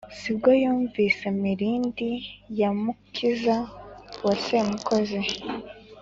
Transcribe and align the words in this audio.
si 0.17 0.29
bwo 0.35 0.51
yumvise 0.61 1.25
mirindi 1.41 2.09
ya 2.59 2.69
mukiza 2.81 3.57
wa 4.23 4.33
semukozi, 4.45 5.21